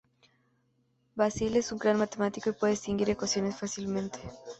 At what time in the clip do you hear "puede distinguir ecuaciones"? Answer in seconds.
2.53-3.55